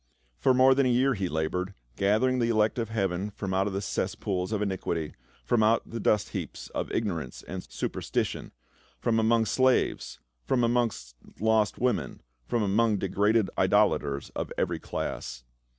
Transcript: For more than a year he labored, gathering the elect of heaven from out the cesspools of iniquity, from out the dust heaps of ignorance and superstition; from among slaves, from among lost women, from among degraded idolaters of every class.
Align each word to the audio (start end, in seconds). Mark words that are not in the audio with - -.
For 0.39 0.55
more 0.55 0.73
than 0.73 0.87
a 0.87 0.89
year 0.89 1.13
he 1.13 1.29
labored, 1.29 1.75
gathering 1.95 2.39
the 2.39 2.49
elect 2.49 2.79
of 2.79 2.89
heaven 2.89 3.29
from 3.29 3.53
out 3.53 3.71
the 3.71 3.81
cesspools 3.83 4.51
of 4.51 4.59
iniquity, 4.59 5.13
from 5.45 5.61
out 5.61 5.87
the 5.87 5.99
dust 5.99 6.29
heaps 6.29 6.69
of 6.69 6.91
ignorance 6.91 7.43
and 7.47 7.63
superstition; 7.69 8.51
from 8.99 9.19
among 9.19 9.45
slaves, 9.45 10.19
from 10.43 10.63
among 10.63 10.89
lost 11.39 11.77
women, 11.77 12.23
from 12.47 12.63
among 12.63 12.97
degraded 12.97 13.51
idolaters 13.59 14.31
of 14.31 14.51
every 14.57 14.79
class. 14.79 15.43